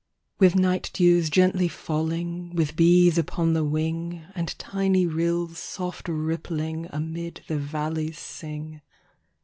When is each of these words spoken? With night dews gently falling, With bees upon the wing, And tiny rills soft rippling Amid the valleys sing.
With 0.39 0.55
night 0.55 0.89
dews 0.95 1.29
gently 1.29 1.67
falling, 1.67 2.55
With 2.55 2.75
bees 2.75 3.19
upon 3.19 3.53
the 3.53 3.63
wing, 3.63 4.23
And 4.33 4.57
tiny 4.57 5.05
rills 5.05 5.59
soft 5.59 6.07
rippling 6.09 6.87
Amid 6.89 7.41
the 7.47 7.59
valleys 7.59 8.17
sing. 8.17 8.81